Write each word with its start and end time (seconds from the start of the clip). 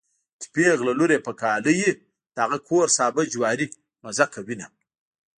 چې 0.39 0.47
پېغله 0.53 0.91
لور 0.99 1.11
يې 1.15 1.19
په 1.27 1.33
کاله 1.41 1.71
وي 1.77 1.91
د 2.35 2.37
هغه 2.43 2.57
کور 2.69 2.87
سابه 2.97 3.21
جواری 3.33 3.67
مزه 4.03 4.25
کوينه 4.33 4.67